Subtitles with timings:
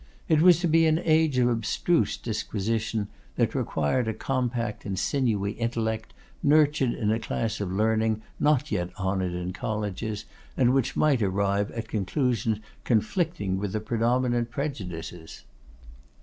[0.27, 5.51] It was to be an age of abstruse disquisition, that required a compact and sinewy
[5.51, 10.25] intellect, nurtured in a class of learning not yet honoured in colleges,
[10.57, 15.43] and which might arrive at conclusions conflicting with predominant prejudices.